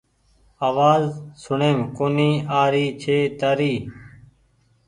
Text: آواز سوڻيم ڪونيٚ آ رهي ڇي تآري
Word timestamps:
آواز 0.67 1.03
سوڻيم 1.41 1.79
ڪونيٚ 1.97 2.43
آ 2.59 2.61
رهي 2.71 2.87
ڇي 3.01 3.17
تآري 3.39 3.73